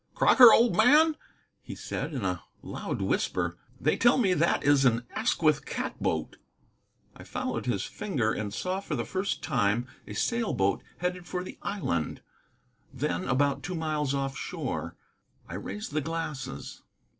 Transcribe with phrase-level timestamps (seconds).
[0.15, 1.15] "Crocker, old man,"
[1.61, 6.37] he said in a loud whisper, "they tell me that is an Asquith cat boat."
[7.15, 11.43] I followed his finger and saw for the first time a sail boat headed for
[11.43, 12.23] the island,
[12.91, 14.95] then about two miles off shore.
[15.47, 16.81] I raised the glasses.